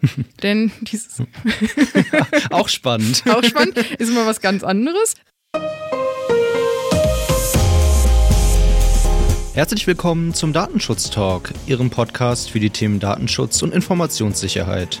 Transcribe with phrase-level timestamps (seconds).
[0.42, 1.22] Denn dieses.
[2.50, 3.24] auch spannend.
[3.28, 3.76] auch spannend.
[3.98, 5.14] Ist immer was ganz anderes.
[9.52, 15.00] Herzlich willkommen zum Datenschutz Talk, Ihrem Podcast für die Themen Datenschutz und Informationssicherheit.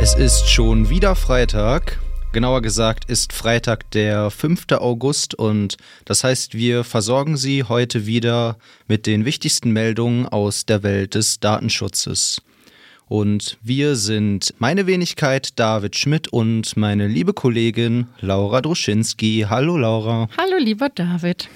[0.00, 1.98] Es ist schon wieder Freitag.
[2.32, 4.66] Genauer gesagt ist Freitag der 5.
[4.78, 10.84] August und das heißt, wir versorgen Sie heute wieder mit den wichtigsten Meldungen aus der
[10.84, 12.40] Welt des Datenschutzes.
[13.08, 19.46] Und wir sind meine Wenigkeit David Schmidt und meine liebe Kollegin Laura Druschinski.
[19.50, 20.28] Hallo Laura.
[20.38, 21.48] Hallo lieber David.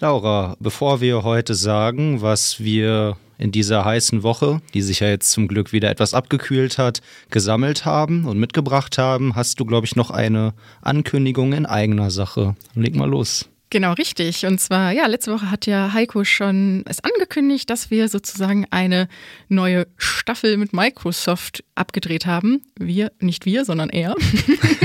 [0.00, 5.30] Laura, bevor wir heute sagen, was wir in dieser heißen Woche, die sich ja jetzt
[5.30, 7.00] zum Glück wieder etwas abgekühlt hat,
[7.30, 12.56] gesammelt haben und mitgebracht haben, hast du, glaube ich, noch eine Ankündigung in eigener Sache.
[12.74, 13.48] Leg mal los.
[13.70, 14.46] Genau, richtig.
[14.46, 19.08] Und zwar, ja, letzte Woche hat ja Heiko schon es angekündigt, dass wir sozusagen eine
[19.48, 22.62] neue Staffel mit Microsoft abgedreht haben.
[22.78, 24.14] Wir, nicht wir, sondern er.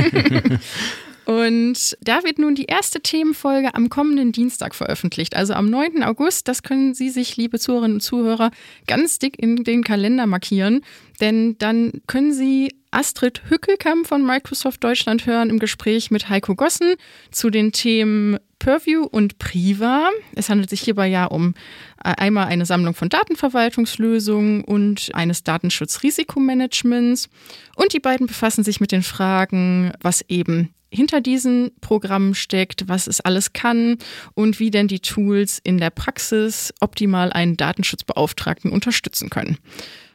[1.25, 6.03] Und da wird nun die erste Themenfolge am kommenden Dienstag veröffentlicht, also am 9.
[6.03, 6.47] August.
[6.47, 8.51] Das können Sie sich, liebe Zuhörerinnen und Zuhörer,
[8.87, 10.81] ganz dick in den Kalender markieren,
[11.19, 16.95] denn dann können Sie Astrid Hückelkamp von Microsoft Deutschland hören im Gespräch mit Heiko Gossen
[17.31, 20.09] zu den Themen Purview und Priva.
[20.35, 21.55] Es handelt sich hierbei ja um
[22.03, 27.29] äh, einmal eine Sammlung von Datenverwaltungslösungen und eines Datenschutzrisikomanagements.
[27.75, 33.07] Und die beiden befassen sich mit den Fragen, was eben hinter diesen Programmen steckt, was
[33.07, 33.97] es alles kann
[34.33, 39.57] und wie denn die Tools in der Praxis optimal einen Datenschutzbeauftragten unterstützen können.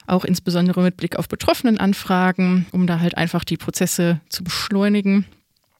[0.06, 5.24] Auch insbesondere mit Blick auf betroffenen Anfragen, um da halt einfach die Prozesse zu beschleunigen.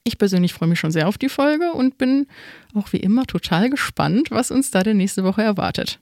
[0.02, 2.26] Ich persönlich freue mich schon sehr auf die Folge und bin
[2.74, 6.00] auch wie immer total gespannt, was uns da der nächste Woche erwartet.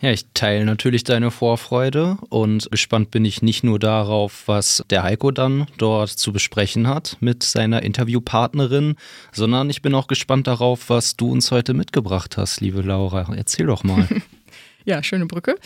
[0.00, 5.02] Ja, ich teile natürlich deine Vorfreude und gespannt bin ich nicht nur darauf, was der
[5.02, 8.96] Heiko dann dort zu besprechen hat mit seiner Interviewpartnerin,
[9.32, 13.32] sondern ich bin auch gespannt darauf, was du uns heute mitgebracht hast, liebe Laura.
[13.34, 14.06] Erzähl doch mal.
[14.84, 15.56] ja, schöne Brücke.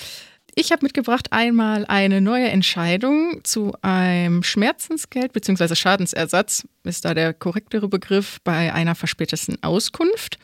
[0.55, 5.75] Ich habe mitgebracht einmal eine neue Entscheidung zu einem Schmerzensgeld bzw.
[5.75, 10.39] Schadensersatz, ist da der korrektere Begriff, bei einer verspäteten Auskunft.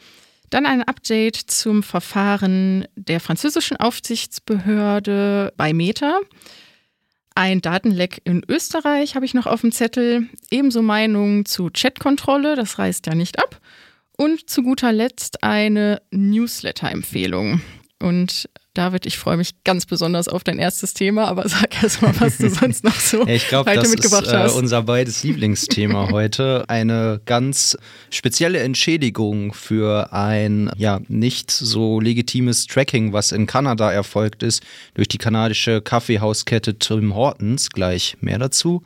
[0.54, 6.20] Dann ein Update zum Verfahren der französischen Aufsichtsbehörde bei Meta.
[7.34, 10.28] Ein Datenleck in Österreich habe ich noch auf dem Zettel.
[10.52, 13.60] Ebenso Meinungen zu Chatkontrolle, das reißt ja nicht ab.
[14.16, 17.60] Und zu guter Letzt eine Newsletter-Empfehlung.
[17.98, 22.12] Und David, ich freue mich ganz besonders auf dein erstes Thema, aber sag erst mal,
[22.18, 24.54] was du sonst noch so ich glaub, heute das mitgebracht ist, hast.
[24.54, 26.64] Äh, unser beides Lieblingsthema heute.
[26.68, 27.78] Eine ganz
[28.10, 34.62] spezielle Entschädigung für ein ja nicht so legitimes Tracking, was in Kanada erfolgt ist,
[34.94, 37.70] durch die kanadische Kaffeehauskette Tim Hortons.
[37.70, 38.82] Gleich mehr dazu.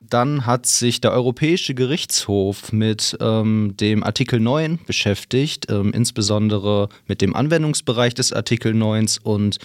[0.00, 7.20] Dann hat sich der Europäische Gerichtshof mit ähm, dem Artikel 9 beschäftigt, ähm, insbesondere mit
[7.20, 9.58] dem Anwendungsbereich des Artikel 9 und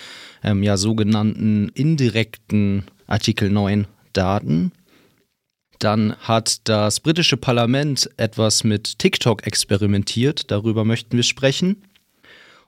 [0.44, 4.72] ähm, ja, sogenannten indirekten Artikel 9 Daten.
[5.80, 11.84] Dann hat das britische Parlament etwas mit TikTok experimentiert, darüber möchten wir sprechen.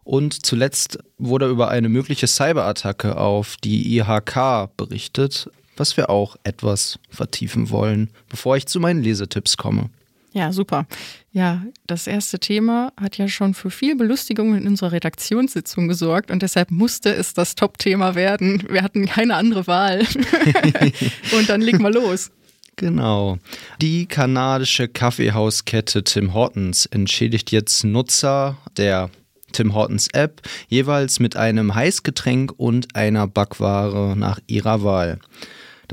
[0.03, 6.99] Und zuletzt wurde über eine mögliche Cyberattacke auf die IHK berichtet was wir auch etwas
[7.09, 9.89] vertiefen wollen, bevor ich zu meinen Lesetipps komme.
[10.33, 10.87] Ja, super.
[11.31, 16.41] Ja, das erste Thema hat ja schon für viel Belustigung in unserer Redaktionssitzung gesorgt und
[16.41, 18.63] deshalb musste es das Top-Thema werden.
[18.67, 19.99] Wir hatten keine andere Wahl.
[21.37, 22.31] und dann leg mal los.
[22.75, 23.37] Genau.
[23.79, 29.11] Die kanadische Kaffeehauskette Tim Hortons entschädigt jetzt Nutzer der
[29.51, 35.19] Tim Hortons App jeweils mit einem Heißgetränk und einer Backware nach ihrer Wahl.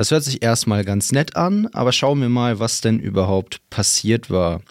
[0.00, 4.31] Das hört sich erstmal ganz nett an, aber schauen wir mal, was denn überhaupt passiert
[4.31, 4.62] war.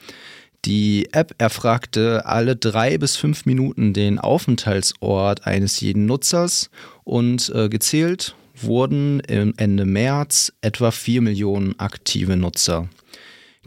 [0.66, 6.72] Die App erfragte alle drei bis fünf Minuten den Aufenthaltsort eines jeden Nutzers
[7.04, 12.90] und äh, gezählt wurden Ende März etwa vier Millionen aktive Nutzer.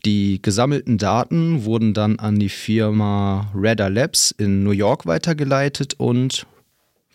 [0.05, 6.45] Die gesammelten Daten wurden dann an die Firma Radar Labs in New York weitergeleitet und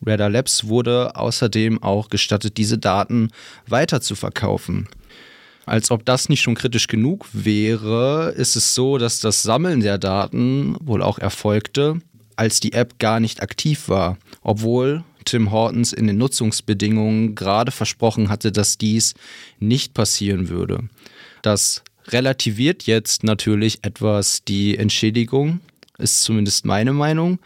[0.05, 3.29] Radar Labs wurde außerdem auch gestattet, diese Daten
[3.67, 4.87] weiter zu verkaufen.
[5.65, 9.97] Als ob das nicht schon kritisch genug wäre, ist es so, dass das Sammeln der
[9.97, 11.99] Daten wohl auch erfolgte,
[12.37, 18.29] als die App gar nicht aktiv war, obwohl Tim Hortons in den Nutzungsbedingungen gerade versprochen
[18.29, 19.13] hatte, dass dies
[19.59, 20.87] nicht passieren würde.
[21.41, 25.59] Das relativiert jetzt natürlich etwas die Entschädigung,
[25.97, 27.39] ist zumindest meine Meinung.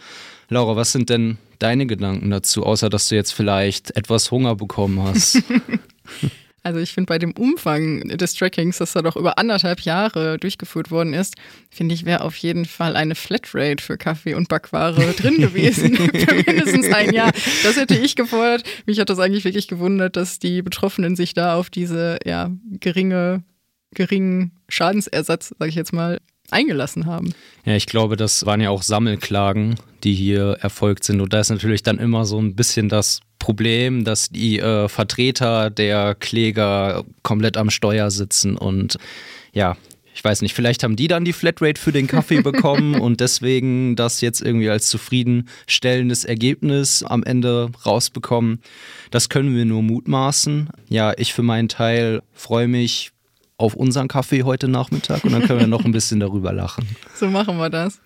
[0.49, 5.01] Laura, was sind denn deine Gedanken dazu, außer dass du jetzt vielleicht etwas Hunger bekommen
[5.01, 5.41] hast?
[6.63, 10.91] Also ich finde bei dem Umfang des Trackings, das da doch über anderthalb Jahre durchgeführt
[10.91, 11.35] worden ist,
[11.71, 16.35] finde ich, wäre auf jeden Fall eine Flatrate für Kaffee und Backware drin gewesen für
[16.35, 17.31] mindestens ein Jahr.
[17.63, 18.63] Das hätte ich gefordert.
[18.85, 23.43] Mich hat das eigentlich wirklich gewundert, dass die Betroffenen sich da auf diese ja, geringe,
[23.95, 26.19] geringen Schadensersatz, sage ich jetzt mal,
[26.51, 27.33] eingelassen haben.
[27.65, 31.21] Ja, ich glaube, das waren ja auch Sammelklagen, die hier erfolgt sind.
[31.21, 35.69] Und da ist natürlich dann immer so ein bisschen das Problem, dass die äh, Vertreter
[35.69, 38.97] der Kläger komplett am Steuer sitzen und
[39.53, 39.75] ja,
[40.13, 43.95] ich weiß nicht, vielleicht haben die dann die Flatrate für den Kaffee bekommen und deswegen
[43.95, 48.61] das jetzt irgendwie als zufriedenstellendes Ergebnis am Ende rausbekommen.
[49.09, 50.69] Das können wir nur mutmaßen.
[50.89, 53.11] Ja, ich für meinen Teil freue mich
[53.61, 56.87] auf unseren Kaffee heute Nachmittag und dann können wir noch ein bisschen darüber lachen.
[57.15, 58.01] So machen wir das.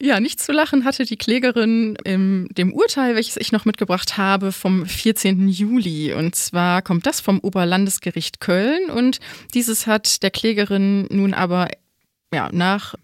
[0.00, 4.52] Ja, nicht zu lachen hatte die Klägerin in dem Urteil, welches ich noch mitgebracht habe,
[4.52, 5.48] vom 14.
[5.48, 6.12] Juli.
[6.12, 9.20] Und zwar kommt das vom Oberlandesgericht Köln und
[9.54, 11.68] dieses hat der Klägerin nun aber
[12.32, 12.94] ja, nach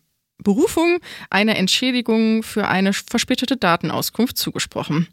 [0.43, 0.99] Berufung
[1.31, 5.09] eine Entschädigung für eine verspätete Datenauskunft zugesprochen.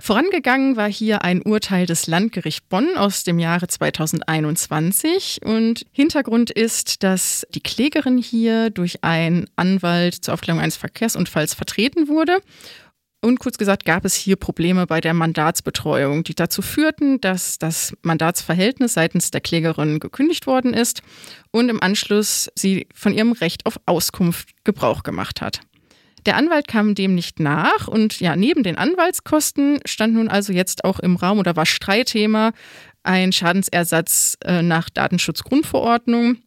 [0.00, 7.02] Vorangegangen war hier ein Urteil des Landgericht Bonn aus dem Jahre 2021 und Hintergrund ist,
[7.02, 12.38] dass die Klägerin hier durch einen Anwalt zur Aufklärung eines Verkehrsunfalls vertreten wurde.
[13.20, 17.92] Und kurz gesagt gab es hier Probleme bei der Mandatsbetreuung, die dazu führten, dass das
[18.02, 21.02] Mandatsverhältnis seitens der Klägerin gekündigt worden ist
[21.50, 25.60] und im Anschluss sie von ihrem Recht auf Auskunft Gebrauch gemacht hat.
[26.26, 30.84] Der Anwalt kam dem nicht nach und ja, neben den Anwaltskosten stand nun also jetzt
[30.84, 32.52] auch im Raum oder war Streitthema
[33.02, 36.38] ein Schadensersatz äh, nach Datenschutzgrundverordnung.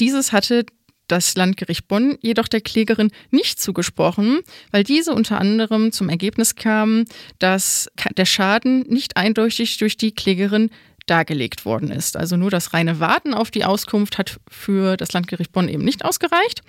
[0.00, 0.64] Dieses hatte
[1.10, 4.40] das Landgericht Bonn jedoch der Klägerin nicht zugesprochen,
[4.70, 7.04] weil diese unter anderem zum Ergebnis kam,
[7.38, 10.70] dass der Schaden nicht eindeutig durch die Klägerin
[11.06, 12.16] dargelegt worden ist.
[12.16, 16.04] Also nur das reine Warten auf die Auskunft hat für das Landgericht Bonn eben nicht
[16.04, 16.62] ausgereicht.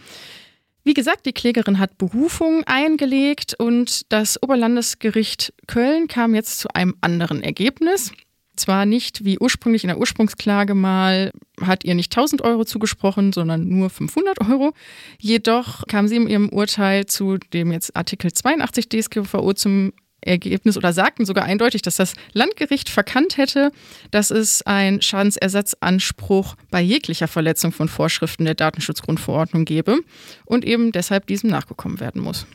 [0.84, 6.96] Wie gesagt, die Klägerin hat Berufung eingelegt und das Oberlandesgericht Köln kam jetzt zu einem
[7.02, 8.12] anderen Ergebnis.
[8.56, 11.32] Zwar nicht wie ursprünglich in der Ursprungsklage mal,
[11.62, 14.74] hat ihr nicht 1000 Euro zugesprochen, sondern nur 500 Euro.
[15.20, 20.94] Jedoch kam sie in ihrem Urteil zu dem jetzt Artikel 82 DSGVO zum Ergebnis oder
[20.94, 23.72] sagten sogar eindeutig, dass das Landgericht verkannt hätte,
[24.12, 29.98] dass es einen Schadensersatzanspruch bei jeglicher Verletzung von Vorschriften der Datenschutzgrundverordnung gebe
[30.46, 32.46] und eben deshalb diesem nachgekommen werden muss.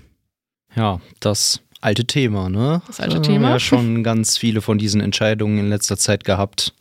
[0.74, 2.82] Ja, das alte Thema, ne?
[2.86, 3.40] Das alte Thema.
[3.40, 6.74] Wir haben ja schon ganz viele von diesen Entscheidungen in letzter Zeit gehabt.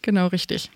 [0.00, 0.70] Genau, richtig.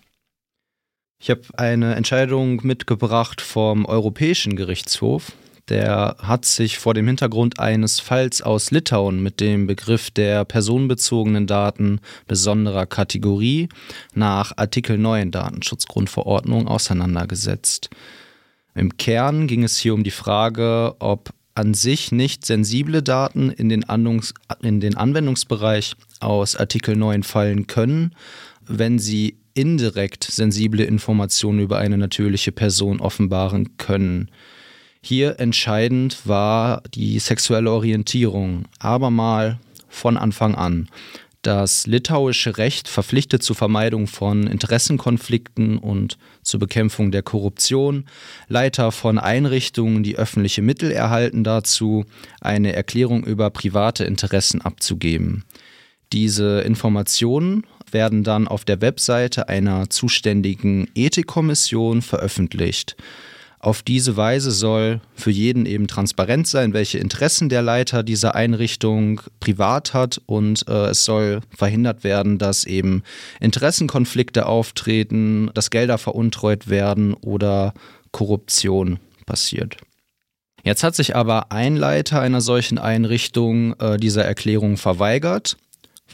[1.19, 5.33] Ich habe eine Entscheidung mitgebracht vom Europäischen Gerichtshof
[5.69, 11.47] der hat sich vor dem Hintergrund eines Falls aus Litauen mit dem Begriff der personenbezogenen
[11.47, 13.69] Daten besonderer Kategorie
[14.15, 17.91] nach Artikel 9 Datenschutzgrundverordnung auseinandergesetzt.
[18.75, 23.69] Im Kern ging es hier um die Frage, ob an sich nicht sensible Daten in
[23.69, 28.15] den, Anwendungs in den Anwendungsbereich aus Artikel 9 fallen können,
[28.67, 34.31] wenn sie indirekt sensible Informationen über eine natürliche Person offenbaren können.
[35.09, 40.89] Hier entscheidend war die sexuelle Orientierung, aber mal von Anfang an.
[41.43, 48.07] Das litauische Recht verpflichtet zur Vermeidung von Interessenkonflikten und zur Bekämpfung der Korruption
[48.49, 52.05] Leiter von Einrichtungen, die öffentliche Mittel erhalten, dazu,
[52.41, 55.45] eine Erklärung über private Interessen abzugeben.
[56.13, 62.97] Diese Informationen werden dann auf der Webseite einer zuständigen Ethikkommission veröffentlicht.
[63.59, 69.21] Auf diese Weise soll für jeden eben transparent sein, welche Interessen der Leiter dieser Einrichtung
[69.41, 73.03] privat hat und äh, es soll verhindert werden, dass eben
[73.41, 77.73] Interessenkonflikte auftreten, dass Gelder veruntreut werden oder
[78.13, 79.79] Korruption passiert.
[80.63, 85.57] Jetzt hat sich aber ein Leiter einer solchen Einrichtung äh, dieser Erklärung verweigert,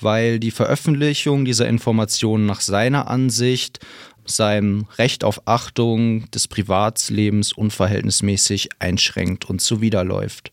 [0.01, 3.81] weil die Veröffentlichung dieser Informationen nach seiner Ansicht
[4.25, 10.53] sein Recht auf Achtung des Privatslebens unverhältnismäßig einschränkt und zuwiderläuft.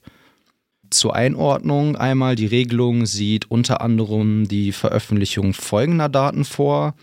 [0.89, 6.95] Zur Einordnung einmal, die Regelung sieht unter anderem die Veröffentlichung folgender Daten vor.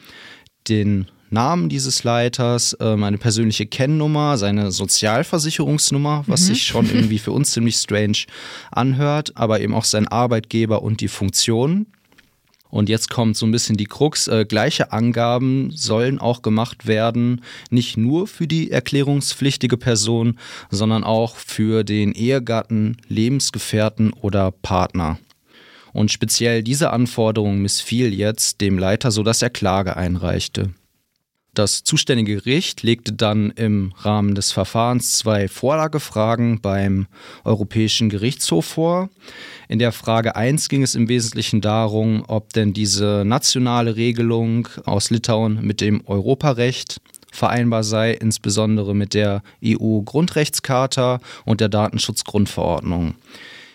[0.68, 6.44] Den Namen dieses Leiters, meine ähm, persönliche Kennnummer, seine Sozialversicherungsnummer, was mhm.
[6.46, 8.24] sich schon irgendwie für uns ziemlich strange
[8.70, 11.86] anhört, aber eben auch sein Arbeitgeber und die Funktion.
[12.68, 14.28] Und jetzt kommt so ein bisschen die Krux.
[14.28, 20.38] Äh, gleiche Angaben sollen auch gemacht werden, nicht nur für die erklärungspflichtige Person,
[20.70, 25.18] sondern auch für den Ehegatten, Lebensgefährten oder Partner.
[25.92, 30.70] Und speziell diese Anforderung missfiel jetzt dem Leiter, sodass er Klage einreichte.
[31.56, 37.06] Das zuständige Gericht legte dann im Rahmen des Verfahrens zwei Vorlagefragen beim
[37.44, 39.08] Europäischen Gerichtshof vor.
[39.66, 45.08] In der Frage 1 ging es im Wesentlichen darum, ob denn diese nationale Regelung aus
[45.08, 47.00] Litauen mit dem Europarecht
[47.32, 53.14] vereinbar sei, insbesondere mit der EU-Grundrechtscharta und der Datenschutzgrundverordnung.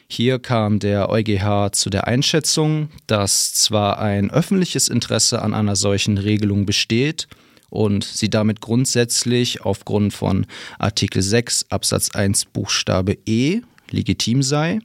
[0.07, 6.19] Hier kam der EuGH zu der Einschätzung, dass zwar ein öffentliches Interesse an einer solchen
[6.19, 7.27] Regelung besteht,
[7.71, 10.45] und sie damit grundsätzlich aufgrund von
[10.77, 14.79] Artikel 6 Absatz 1 Buchstabe E legitim sei.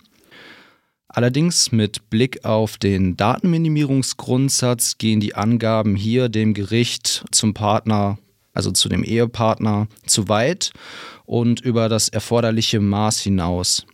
[1.09, 8.19] Allerdings mit Blick auf den Datenminimierungsgrundsatz gehen die Angaben hier dem Gericht zum Partner,
[8.55, 10.73] also zu dem Ehepartner, zu weit
[11.25, 13.85] und über das erforderliche Maß hinaus.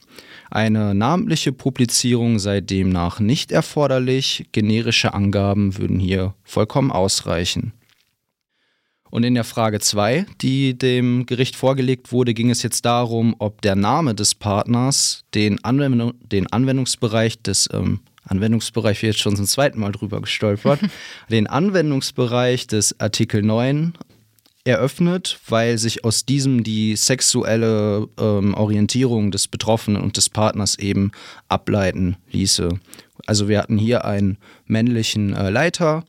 [0.50, 7.72] Eine namentliche Publizierung sei demnach nicht erforderlich, generische Angaben würden hier vollkommen ausreichen.
[9.12, 13.61] Und in der Frage 2, die dem Gericht vorgelegt wurde, ging es jetzt darum, ob
[13.61, 19.45] der Name des Partners den, Anwendung, den Anwendungsbereich des ähm, Anwendungsbereich wird jetzt schon zum
[19.45, 20.81] zweiten Mal drüber gestolpert,
[21.31, 23.92] den Anwendungsbereich des Artikel 9
[24.64, 31.12] eröffnet, weil sich aus diesem die sexuelle ähm, Orientierung des Betroffenen und des Partners eben
[31.49, 32.71] ableiten ließe.
[33.26, 36.04] Also wir hatten hier einen männlichen äh, Leiter,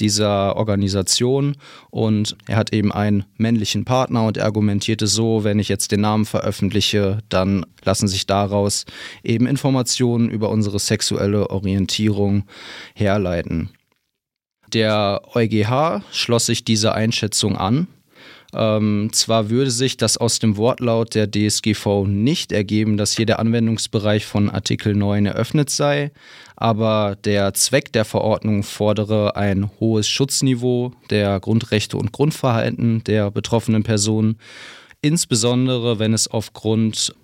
[0.00, 1.56] dieser Organisation
[1.90, 6.00] und er hat eben einen männlichen Partner und er argumentierte so, wenn ich jetzt den
[6.00, 8.84] Namen veröffentliche, dann lassen sich daraus
[9.22, 12.44] eben Informationen über unsere sexuelle Orientierung
[12.94, 13.70] herleiten.
[14.72, 17.88] Der EuGH schloss sich dieser Einschätzung an
[18.54, 23.38] ähm, zwar würde sich das aus dem Wortlaut der DSGV nicht ergeben, dass hier der
[23.40, 26.12] Anwendungsbereich von Artikel 9 eröffnet sei,
[26.56, 33.82] aber der Zweck der Verordnung fordere ein hohes Schutzniveau der Grundrechte und Grundverhalten der betroffenen
[33.82, 34.38] Personen,
[35.02, 37.14] insbesondere wenn es aufgrund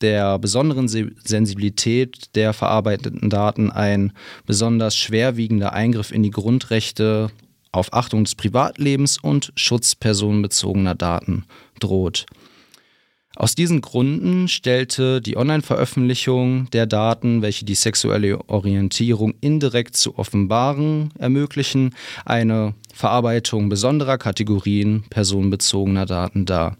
[0.00, 4.12] der besonderen Sensibilität der verarbeiteten Daten ein
[4.46, 7.30] besonders schwerwiegender Eingriff in die Grundrechte
[7.72, 11.44] auf Achtung des Privatlebens und Schutz personenbezogener Daten
[11.78, 12.26] droht.
[13.36, 21.10] Aus diesen Gründen stellte die Online-Veröffentlichung der Daten, welche die sexuelle Orientierung indirekt zu offenbaren
[21.18, 26.76] ermöglichen, eine Verarbeitung besonderer Kategorien personenbezogener Daten dar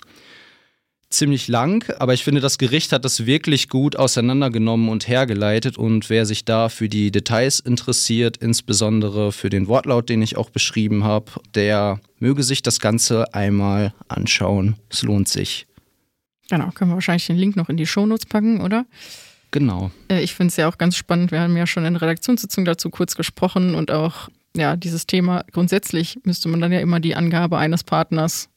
[1.10, 5.76] ziemlich lang, aber ich finde, das Gericht hat das wirklich gut auseinandergenommen und hergeleitet.
[5.76, 10.50] Und wer sich da für die Details interessiert, insbesondere für den Wortlaut, den ich auch
[10.50, 14.76] beschrieben habe, der möge sich das Ganze einmal anschauen.
[14.88, 15.66] Es lohnt sich.
[16.48, 18.86] Genau, können wir wahrscheinlich den Link noch in die Shownotes packen, oder?
[19.50, 19.90] Genau.
[20.08, 21.32] Äh, ich finde es ja auch ganz spannend.
[21.32, 25.44] Wir haben ja schon in der Redaktionssitzung dazu kurz gesprochen und auch ja, dieses Thema
[25.52, 28.48] grundsätzlich müsste man dann ja immer die Angabe eines Partners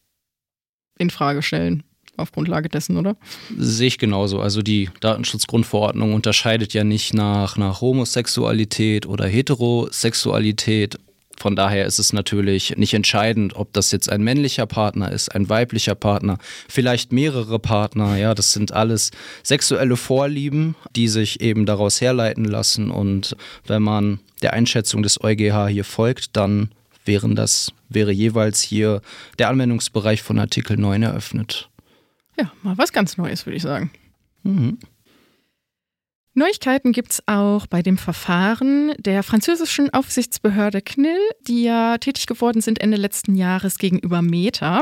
[0.97, 1.83] in Frage stellen
[2.17, 3.15] auf Grundlage dessen, oder?
[3.57, 4.39] Sehe ich genauso.
[4.39, 10.97] Also die Datenschutzgrundverordnung unterscheidet ja nicht nach, nach Homosexualität oder Heterosexualität.
[11.37, 15.49] Von daher ist es natürlich nicht entscheidend, ob das jetzt ein männlicher Partner ist, ein
[15.49, 16.37] weiblicher Partner,
[16.69, 18.15] vielleicht mehrere Partner.
[18.17, 22.91] Ja, das sind alles sexuelle Vorlieben, die sich eben daraus herleiten lassen.
[22.91, 26.69] Und wenn man der Einschätzung des EuGH hier folgt, dann
[27.05, 29.01] wären das, wäre jeweils hier
[29.39, 31.69] der Anwendungsbereich von Artikel 9 eröffnet.
[32.37, 33.91] Ja, mal was ganz Neues, würde ich sagen.
[34.43, 34.77] Mhm.
[36.35, 42.59] Neuigkeiten gibt es auch bei dem Verfahren der französischen Aufsichtsbehörde CNIL, die ja tätig geworden
[42.59, 44.81] sind Ende letzten Jahres gegenüber Meta.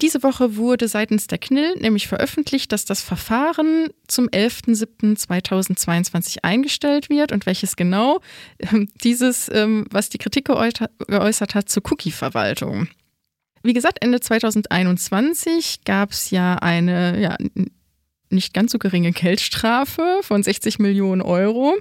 [0.00, 7.32] Diese Woche wurde seitens der CNIL nämlich veröffentlicht, dass das Verfahren zum 11.07.2022 eingestellt wird
[7.32, 8.20] und welches genau
[9.02, 12.88] dieses, ähm, was die Kritik geäußert hat zur Cookie-Verwaltung.
[13.62, 17.36] Wie gesagt, Ende 2021 gab es ja eine ja,
[18.30, 21.76] nicht ganz so geringe Geldstrafe von 60 Millionen Euro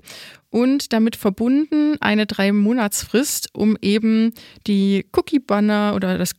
[0.50, 4.34] und damit verbunden eine drei Monatsfrist, um eben
[4.66, 6.32] die Cookie-Banner oder das,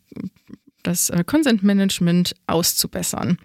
[0.83, 3.39] das äh, Consent-Management auszubessern.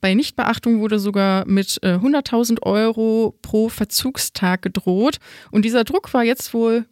[0.00, 5.18] Bei Nichtbeachtung wurde sogar mit 100.000 äh, Euro pro Verzugstag gedroht.
[5.50, 6.86] Und dieser Druck war jetzt wohl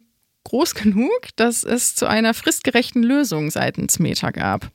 [0.49, 4.71] groß genug, dass es zu einer fristgerechten Lösung seitens Meta gab.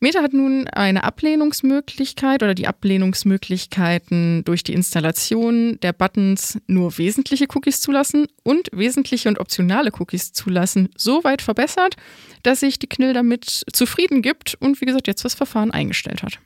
[0.00, 7.46] Meta hat nun eine Ablehnungsmöglichkeit oder die Ablehnungsmöglichkeiten durch die Installation der Buttons nur wesentliche
[7.54, 11.96] Cookies zulassen und wesentliche und optionale Cookies zulassen so weit verbessert,
[12.42, 16.40] dass sich die KNIL damit zufrieden gibt und wie gesagt jetzt das Verfahren eingestellt hat.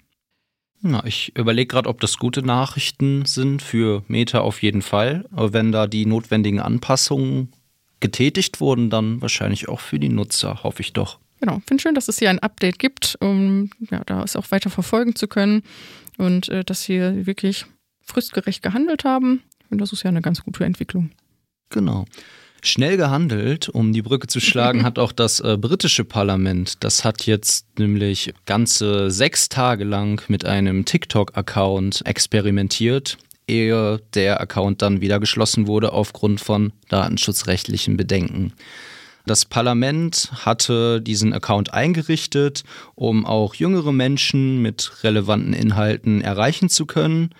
[0.80, 5.26] Na, ich überlege gerade, ob das gute Nachrichten sind für Meta auf jeden Fall.
[5.30, 7.52] Wenn da die notwendigen Anpassungen
[8.00, 11.18] getätigt wurden, dann wahrscheinlich auch für die Nutzer, hoffe ich doch.
[11.40, 14.68] Genau, finde schön, dass es hier ein Update gibt, um ja, da es auch weiter
[14.68, 15.62] verfolgen zu können
[16.18, 17.64] und äh, dass sie wirklich
[18.02, 19.42] fristgerecht gehandelt haben.
[19.70, 21.10] Und das ist ja eine ganz gute Entwicklung.
[21.70, 22.04] Genau.
[22.62, 26.84] Schnell gehandelt, um die Brücke zu schlagen, hat auch das äh, britische Parlament.
[26.84, 33.16] Das hat jetzt nämlich ganze sechs Tage lang mit einem TikTok-Account experimentiert,
[33.50, 38.52] ehe der Account dann wieder geschlossen wurde aufgrund von datenschutzrechtlichen Bedenken.
[39.26, 42.64] Das Parlament hatte diesen Account eingerichtet,
[42.94, 47.30] um auch jüngere Menschen mit relevanten Inhalten erreichen zu können.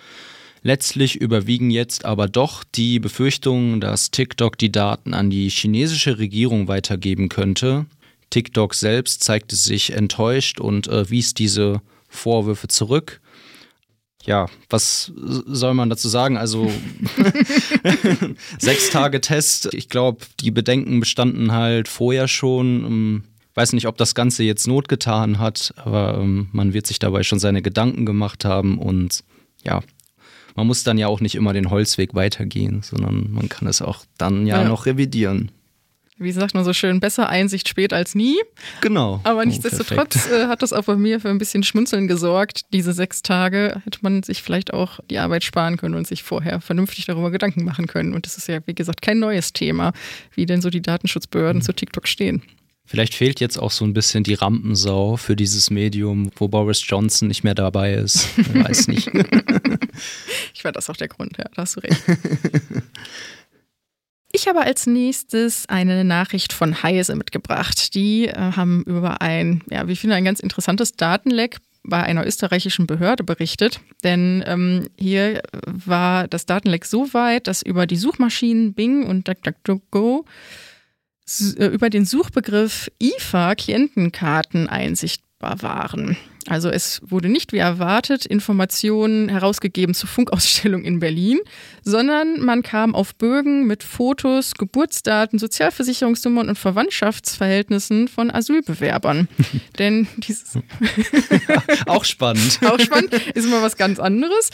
[0.63, 6.69] Letztlich überwiegen jetzt aber doch die Befürchtungen, dass TikTok die Daten an die chinesische Regierung
[6.69, 7.87] weitergeben könnte.
[8.29, 13.20] TikTok selbst zeigte sich enttäuscht und äh, wies diese Vorwürfe zurück
[14.25, 16.37] ja, was soll man dazu sagen?
[16.37, 16.71] Also
[18.59, 19.71] sechs Tage Test.
[19.73, 22.85] Ich glaube, die Bedenken bestanden halt vorher schon.
[22.85, 23.25] Ähm,
[23.55, 27.23] weiß nicht, ob das Ganze jetzt Not getan hat, aber ähm, man wird sich dabei
[27.23, 29.25] schon seine Gedanken gemacht haben und
[29.65, 29.81] ja,
[30.55, 34.05] man muss dann ja auch nicht immer den Holzweg weitergehen, sondern man kann es auch
[34.19, 34.69] dann ja, ja.
[34.69, 35.51] noch revidieren
[36.21, 38.37] wie sagt man so schön, besser Einsicht spät als nie.
[38.83, 39.21] Genau.
[39.25, 42.63] Aber oh, nichtsdestotrotz oh, hat das auch bei mir für ein bisschen Schmunzeln gesorgt.
[42.73, 46.61] Diese sechs Tage hätte man sich vielleicht auch die Arbeit sparen können und sich vorher
[46.61, 48.13] vernünftig darüber Gedanken machen können.
[48.13, 49.93] Und das ist ja, wie gesagt, kein neues Thema,
[50.35, 51.65] wie denn so die Datenschutzbehörden mhm.
[51.65, 52.43] zu TikTok stehen.
[52.91, 57.29] Vielleicht fehlt jetzt auch so ein bisschen die Rampensau für dieses Medium, wo Boris Johnson
[57.29, 58.29] nicht mehr dabei ist.
[58.37, 59.07] Ich weiß nicht.
[60.55, 62.03] ich war das auch der Grund, ja, da hast du recht.
[64.33, 67.95] Ich habe als nächstes eine Nachricht von Heise mitgebracht.
[67.95, 72.27] Die äh, haben über ein, ja, wie ich finde, ein ganz interessantes Datenleck bei einer
[72.27, 73.81] österreichischen Behörde berichtet.
[74.05, 80.25] Denn ähm, hier war das Datenleck so weit, dass über die Suchmaschinen Bing und DuckDuckGo
[81.57, 86.17] äh, über den Suchbegriff IFA Klientenkarten einsichtbar waren.
[86.47, 91.39] Also es wurde nicht wie erwartet Informationen herausgegeben zur Funkausstellung in Berlin,
[91.83, 99.29] sondern man kam auf Bögen mit Fotos, Geburtsdaten, Sozialversicherungsnummern und Verwandtschaftsverhältnissen von Asylbewerbern.
[99.79, 100.59] Denn dieses
[101.87, 102.59] auch spannend.
[102.65, 104.51] auch spannend ist immer was ganz anderes.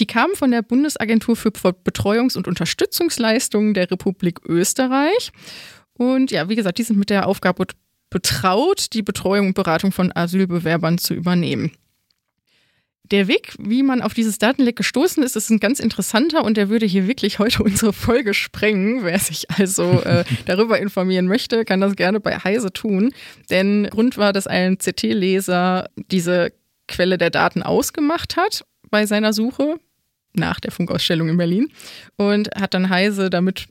[0.00, 5.30] Die kamen von der Bundesagentur für Betreuungs- und Unterstützungsleistungen der Republik Österreich.
[5.94, 7.66] Und ja, wie gesagt, die sind mit der Aufgabe
[8.10, 11.72] betraut, die Betreuung und Beratung von Asylbewerbern zu übernehmen.
[13.10, 16.68] Der Weg, wie man auf dieses Datenleck gestoßen ist, ist ein ganz interessanter und der
[16.68, 19.02] würde hier wirklich heute unsere Folge sprengen.
[19.02, 23.12] Wer sich also äh, darüber informieren möchte, kann das gerne bei Heise tun.
[23.48, 26.52] Denn Grund war, dass ein CT-Leser diese
[26.86, 29.76] Quelle der Daten ausgemacht hat bei seiner Suche
[30.34, 31.70] nach der Funkausstellung in Berlin
[32.16, 33.68] und hat dann Heise damit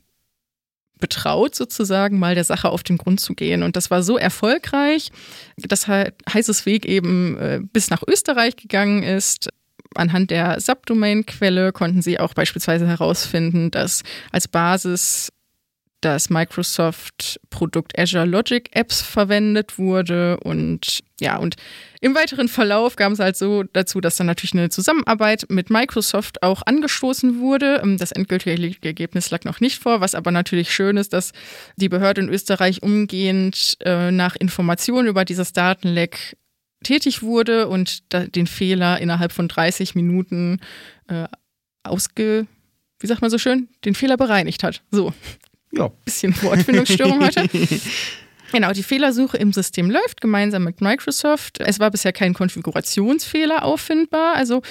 [0.98, 3.62] betraut, sozusagen mal der Sache auf den Grund zu gehen.
[3.62, 5.10] Und das war so erfolgreich,
[5.56, 9.48] dass Heißes Weg eben äh, bis nach Österreich gegangen ist.
[9.94, 15.30] Anhand der Subdomain-Quelle konnten sie auch beispielsweise herausfinden, dass als Basis
[16.00, 20.38] das Microsoft-Produkt Azure Logic Apps verwendet wurde.
[20.40, 21.56] Und ja, und
[22.00, 26.42] im weiteren Verlauf kam es halt so dazu, dass dann natürlich eine Zusammenarbeit mit Microsoft
[26.42, 27.80] auch angestoßen wurde.
[27.82, 31.32] Ähm, das endgültige Ergebnis lag noch nicht vor, was aber natürlich schön ist, dass
[31.76, 36.36] die Behörde in Österreich umgehend äh, nach Informationen über dieses Datenleck
[36.84, 40.60] tätig wurde und den Fehler innerhalb von 30 Minuten
[41.08, 41.26] äh,
[41.82, 42.46] ausge
[43.00, 44.82] wie sagt man so schön, den Fehler bereinigt hat.
[44.90, 45.12] So.
[45.72, 45.90] Ja.
[46.04, 47.48] Bisschen Wortfindungsstörung heute.
[48.52, 51.60] Genau, die Fehlersuche im System läuft gemeinsam mit Microsoft.
[51.60, 54.36] Es war bisher kein Konfigurationsfehler auffindbar.
[54.36, 54.62] Also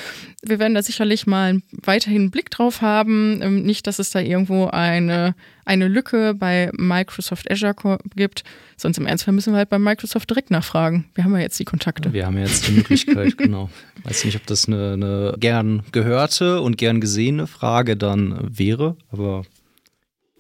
[0.41, 3.39] wir werden da sicherlich mal weiterhin einen Blick drauf haben.
[3.41, 8.43] Ähm, nicht, dass es da irgendwo eine, eine Lücke bei Microsoft Azure gibt.
[8.77, 11.05] Sonst im Ernstfall müssen wir halt bei Microsoft direkt nachfragen.
[11.13, 12.13] Wir haben ja jetzt die Kontakte.
[12.13, 13.69] Wir haben ja jetzt die Möglichkeit, genau.
[13.99, 18.97] Ich weiß nicht, ob das eine, eine gern gehörte und gern gesehene Frage dann wäre,
[19.12, 19.43] aber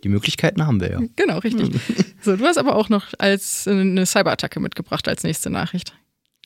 [0.03, 0.99] die Möglichkeiten haben wir ja.
[1.15, 1.71] Genau, richtig.
[2.21, 5.93] so, du hast aber auch noch als eine Cyberattacke mitgebracht als nächste Nachricht.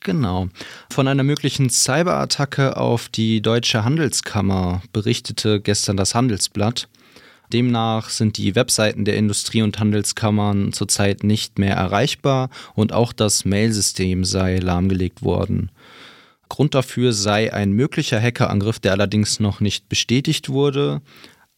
[0.04, 0.48] Genau.
[0.90, 6.88] Von einer möglichen Cyberattacke auf die Deutsche Handelskammer berichtete gestern das Handelsblatt.
[7.52, 13.44] Demnach sind die Webseiten der Industrie- und Handelskammern zurzeit nicht mehr erreichbar und auch das
[13.44, 15.70] Mailsystem sei lahmgelegt worden.
[16.48, 21.00] Grund dafür sei ein möglicher Hackerangriff, der allerdings noch nicht bestätigt wurde.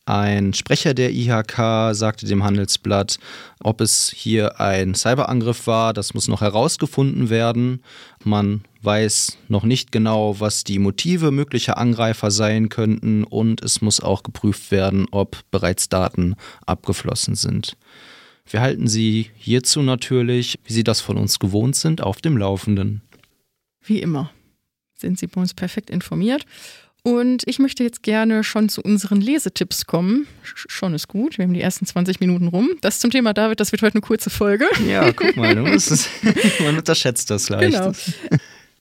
[0.07, 3.19] Ein Sprecher der IHK sagte dem Handelsblatt,
[3.61, 7.83] ob es hier ein Cyberangriff war, das muss noch herausgefunden werden.
[8.23, 14.01] Man weiß noch nicht genau, was die Motive möglicher Angreifer sein könnten und es muss
[14.01, 16.37] auch geprüft werden, ob bereits Daten
[16.67, 17.79] abgeflossen sind.
[18.47, 23.01] Wir halten Sie hierzu natürlich, wie Sie das von uns gewohnt sind, auf dem Laufenden.
[23.83, 24.31] Wie immer
[24.95, 26.45] sind Sie bei uns perfekt informiert.
[27.07, 30.27] Und ich möchte jetzt gerne schon zu unseren Lesetipps kommen.
[30.43, 32.71] Schon ist gut, wir haben die ersten 20 Minuten rum.
[32.81, 34.65] Das zum Thema David, das wird heute eine kurze Folge.
[34.89, 36.09] Ja, guck mal, ist,
[36.61, 37.73] man unterschätzt das leicht.
[37.73, 37.93] Genau.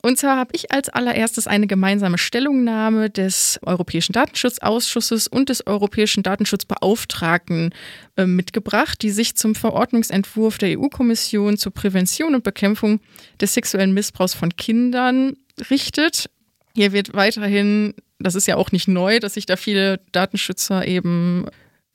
[0.02, 6.24] Und zwar habe ich als allererstes eine gemeinsame Stellungnahme des Europäischen Datenschutzausschusses und des Europäischen
[6.24, 7.74] Datenschutzbeauftragten
[8.16, 13.02] äh, mitgebracht, die sich zum Verordnungsentwurf der EU-Kommission zur Prävention und Bekämpfung
[13.42, 15.36] des sexuellen Missbrauchs von Kindern
[15.70, 16.30] richtet.
[16.76, 21.48] Hier wird weiterhin das ist ja auch nicht neu, dass sich da viele Datenschützer eben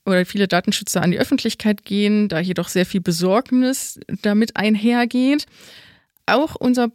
[0.05, 5.45] oder viele Datenschützer an die Öffentlichkeit gehen, da hier doch sehr viel Besorgnis damit einhergeht.
[6.25, 6.91] Auch unser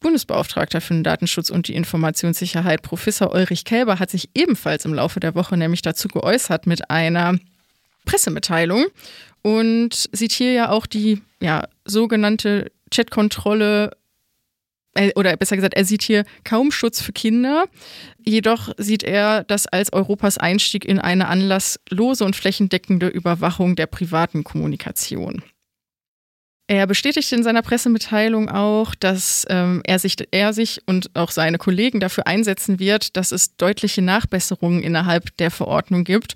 [0.00, 5.20] Bundesbeauftragter für den Datenschutz und die Informationssicherheit, Professor Ulrich Kälber, hat sich ebenfalls im Laufe
[5.20, 7.38] der Woche nämlich dazu geäußert mit einer
[8.06, 8.86] Pressemitteilung
[9.42, 13.96] und sieht hier ja auch die ja, sogenannte Chatkontrolle
[15.14, 17.66] oder besser gesagt, er sieht hier kaum Schutz für Kinder.
[18.24, 24.44] Jedoch sieht er das als Europas Einstieg in eine anlasslose und flächendeckende Überwachung der privaten
[24.44, 25.42] Kommunikation.
[26.70, 31.58] Er bestätigt in seiner Pressemitteilung auch, dass ähm, er, sich, er sich und auch seine
[31.58, 36.34] Kollegen dafür einsetzen wird, dass es deutliche Nachbesserungen innerhalb der Verordnung gibt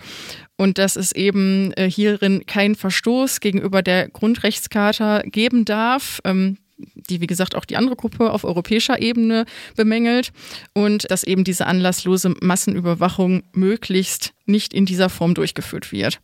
[0.56, 6.20] und dass es eben äh, hierin keinen Verstoß gegenüber der Grundrechtscharta geben darf.
[6.24, 9.44] Ähm, die, wie gesagt, auch die andere Gruppe auf europäischer Ebene
[9.76, 10.32] bemängelt
[10.72, 16.20] und dass eben diese anlasslose Massenüberwachung möglichst nicht in dieser Form durchgeführt wird.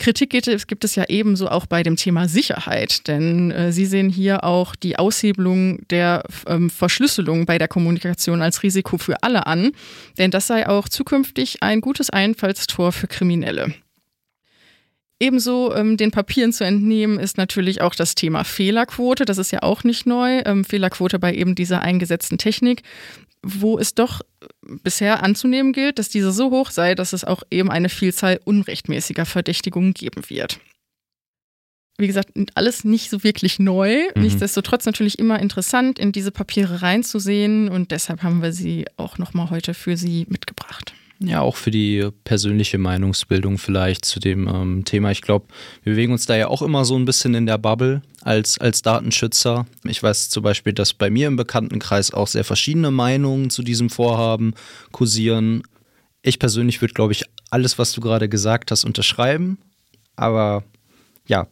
[0.00, 4.44] Kritik gibt es, ja ebenso auch bei dem Thema Sicherheit, denn äh, Sie sehen hier
[4.44, 9.72] auch die Aushebelung der ähm, Verschlüsselung bei der Kommunikation als Risiko für alle an,
[10.16, 13.74] denn das sei auch zukünftig ein gutes Einfallstor für Kriminelle.
[15.22, 19.26] Ebenso ähm, den Papieren zu entnehmen ist natürlich auch das Thema Fehlerquote.
[19.26, 20.40] Das ist ja auch nicht neu.
[20.46, 22.82] Ähm, Fehlerquote bei eben dieser eingesetzten Technik,
[23.42, 24.22] wo es doch
[24.82, 29.26] bisher anzunehmen gilt, dass diese so hoch sei, dass es auch eben eine Vielzahl unrechtmäßiger
[29.26, 30.58] Verdächtigungen geben wird.
[31.98, 34.04] Wie gesagt, alles nicht so wirklich neu.
[34.14, 34.22] Mhm.
[34.22, 39.50] Nichtsdestotrotz natürlich immer interessant, in diese Papiere reinzusehen und deshalb haben wir sie auch nochmal
[39.50, 40.94] heute für Sie mitgebracht.
[41.22, 45.10] Ja, auch für die persönliche Meinungsbildung vielleicht zu dem ähm, Thema.
[45.10, 45.48] Ich glaube,
[45.82, 48.80] wir bewegen uns da ja auch immer so ein bisschen in der Bubble als, als
[48.80, 49.66] Datenschützer.
[49.84, 53.90] Ich weiß zum Beispiel, dass bei mir im Bekanntenkreis auch sehr verschiedene Meinungen zu diesem
[53.90, 54.54] Vorhaben
[54.92, 55.62] kursieren.
[56.22, 59.58] Ich persönlich würde, glaube ich, alles, was du gerade gesagt hast, unterschreiben.
[60.16, 60.64] Aber
[61.26, 61.48] ja,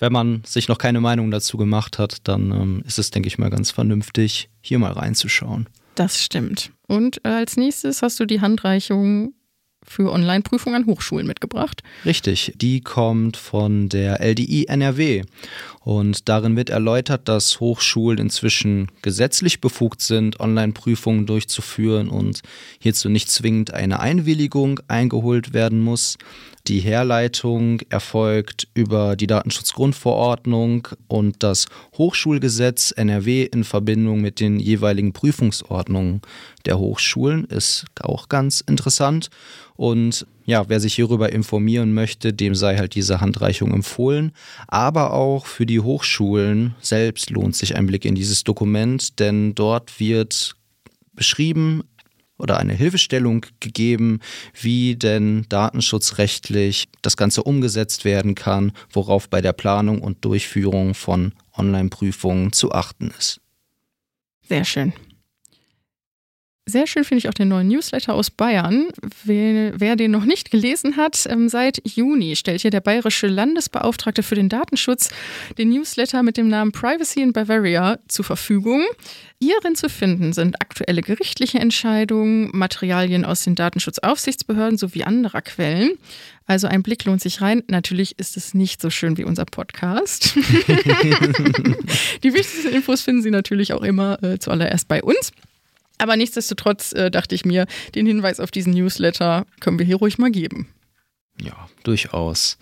[0.00, 3.38] wenn man sich noch keine Meinung dazu gemacht hat, dann ähm, ist es, denke ich
[3.38, 5.68] mal, ganz vernünftig, hier mal reinzuschauen.
[5.96, 6.70] Das stimmt.
[6.86, 9.32] Und äh, als nächstes hast du die Handreichung
[9.82, 11.82] für Online-Prüfungen an Hochschulen mitgebracht.
[12.04, 15.22] Richtig, die kommt von der LDI NRW.
[15.80, 22.42] Und darin wird erläutert, dass Hochschulen inzwischen gesetzlich befugt sind, Online-Prüfungen durchzuführen und
[22.80, 26.18] hierzu nicht zwingend eine Einwilligung eingeholt werden muss.
[26.68, 35.12] Die Herleitung erfolgt über die Datenschutzgrundverordnung und das Hochschulgesetz NRW in Verbindung mit den jeweiligen
[35.12, 36.22] Prüfungsordnungen
[36.64, 37.44] der Hochschulen.
[37.44, 39.30] Ist auch ganz interessant.
[39.76, 44.32] Und ja, wer sich hierüber informieren möchte, dem sei halt diese Handreichung empfohlen.
[44.66, 50.00] Aber auch für die Hochschulen selbst lohnt sich ein Blick in dieses Dokument, denn dort
[50.00, 50.56] wird
[51.12, 51.84] beschrieben,
[52.38, 54.20] oder eine Hilfestellung gegeben,
[54.60, 61.32] wie denn datenschutzrechtlich das Ganze umgesetzt werden kann, worauf bei der Planung und Durchführung von
[61.56, 63.40] Online-Prüfungen zu achten ist.
[64.48, 64.92] Sehr schön.
[66.68, 68.88] Sehr schön finde ich auch den neuen Newsletter aus Bayern.
[69.22, 74.24] Wer, wer, den noch nicht gelesen hat, ähm, seit Juni stellt hier der bayerische Landesbeauftragte
[74.24, 75.10] für den Datenschutz
[75.58, 78.82] den Newsletter mit dem Namen Privacy in Bavaria zur Verfügung.
[79.40, 85.92] Hierin zu finden sind aktuelle gerichtliche Entscheidungen, Materialien aus den Datenschutzaufsichtsbehörden sowie anderer Quellen.
[86.46, 87.62] Also ein Blick lohnt sich rein.
[87.68, 90.34] Natürlich ist es nicht so schön wie unser Podcast.
[92.24, 95.30] Die wichtigsten Infos finden Sie natürlich auch immer äh, zuallererst bei uns.
[95.98, 100.18] Aber nichtsdestotrotz äh, dachte ich mir, den Hinweis auf diesen Newsletter können wir hier ruhig
[100.18, 100.68] mal geben.
[101.40, 102.58] Ja, durchaus.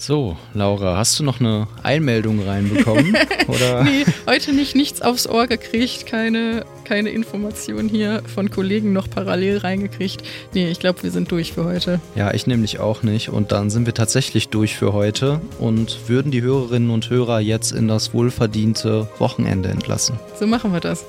[0.00, 3.14] So, Laura, hast du noch eine Einmeldung reinbekommen?
[3.48, 3.84] oder?
[3.84, 9.58] nee, heute nicht nichts aufs Ohr gekriegt, keine, keine Information hier von Kollegen noch parallel
[9.58, 10.22] reingekriegt.
[10.54, 12.00] Nee, ich glaube, wir sind durch für heute.
[12.16, 13.28] Ja, ich nämlich auch nicht.
[13.28, 17.72] Und dann sind wir tatsächlich durch für heute und würden die Hörerinnen und Hörer jetzt
[17.72, 20.18] in das wohlverdiente Wochenende entlassen.
[20.38, 21.04] So machen wir das.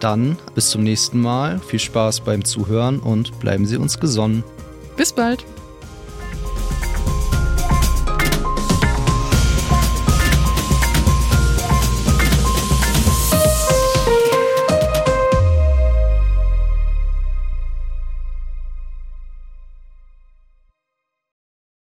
[0.00, 1.58] Dann bis zum nächsten Mal.
[1.60, 4.44] Viel Spaß beim Zuhören und bleiben Sie uns gesonnen.
[4.96, 5.44] Bis bald.